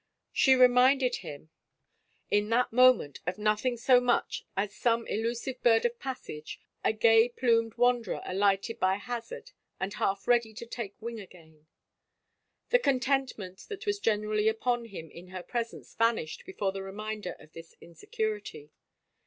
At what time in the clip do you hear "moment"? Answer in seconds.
2.73-3.19